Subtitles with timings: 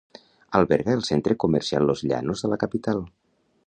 [0.59, 3.05] Alberga el Centre Comercial Los Llanos de la capital.